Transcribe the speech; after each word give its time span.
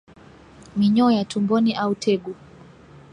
Minyoo 0.75 1.11
ya 1.11 1.25
tumboni 1.25 1.73
au 1.75 1.95
tegu 1.95 2.35